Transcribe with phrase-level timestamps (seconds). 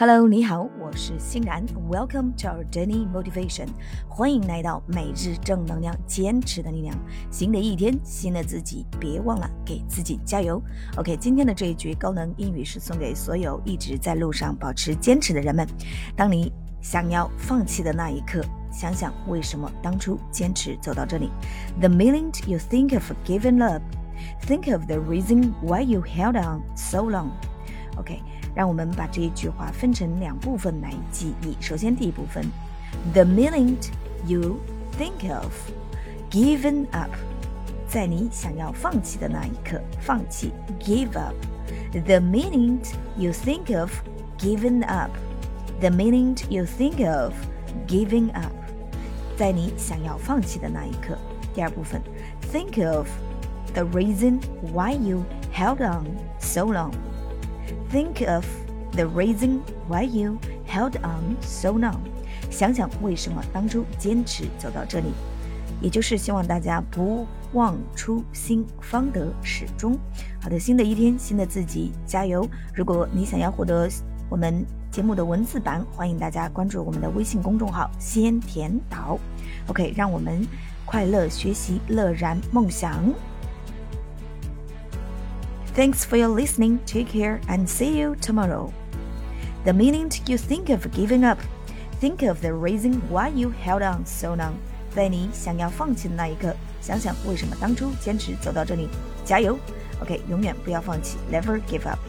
[0.00, 1.62] Hello，你好，我是欣然。
[1.90, 3.66] Welcome to our daily motivation，
[4.08, 6.96] 欢迎来到每日正能量，坚持的力量。
[7.30, 10.58] 新的一天，新的自己，别忘了给自己加油。
[10.96, 15.68] OK，今天的这一句高能英语是送给所有一直在路上保持坚持的人们。
[16.16, 18.42] 当你想要放弃的那一刻，
[18.72, 21.28] 想想为什么当初坚持走到这里。
[21.78, 23.82] The minute you think of giving up,
[24.46, 27.32] think of the reason why you held on so long.
[27.97, 28.21] OK。
[28.55, 31.57] 让我们把这一句话分成两部分来记忆。
[31.59, 32.45] 首先，第一部分，
[33.11, 33.89] the minute
[34.25, 34.57] you
[34.97, 35.51] think of
[36.31, 37.11] giving up，
[37.85, 43.91] 在你想要放弃的那一刻，放弃，give up。The minute you think of
[44.37, 47.33] giving up，the minute you think of
[47.87, 48.53] giving up，
[49.35, 51.17] 在你想要放弃的那一刻。
[51.53, 52.01] 第二部分，
[52.53, 53.07] think of
[53.73, 54.39] the reason
[54.71, 56.05] why you held on
[56.39, 56.93] so long。
[57.90, 58.44] Think of
[58.92, 61.98] the reason why you held on so long。
[62.48, 65.06] 想想为什么当初坚持走到这里，
[65.80, 69.98] 也就是希望大家不忘初心，方得始终。
[70.40, 72.48] 好的，新的一天，新的自己，加油！
[72.72, 73.88] 如果你想要获得
[74.28, 79.18] 我们节目的文字版，欢迎大家关注我们的微信公众号“先甜岛”。
[79.66, 80.46] OK，让我们
[80.84, 83.02] 快乐学习，乐然梦想。
[85.75, 86.79] Thanks for your listening.
[86.85, 88.71] Take care and see you tomorrow.
[89.65, 91.39] The minute you think of giving up,
[91.99, 94.53] think of the reason why you held on so long.
[94.95, 98.87] 在你想要放弃的那一刻，想想为什么当初坚持走到这里。
[99.25, 99.57] 加油！
[100.01, 101.99] OK，永远不要放弃，Never give up。